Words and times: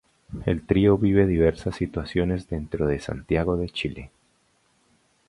El 0.47 0.65
trío 0.65 0.97
vive 0.97 1.27
diversas 1.27 1.75
situaciones 1.75 2.49
dentro 2.49 2.87
de 2.87 2.99
Santiago 2.99 3.55
de 3.55 3.69
Chile. 3.69 4.09